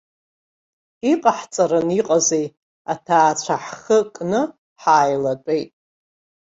[1.11, 2.45] Иҟаҳҵаран иҟази,
[2.91, 4.41] аҭаацәа ҳхы кны
[4.81, 5.71] ҳааилатәеит.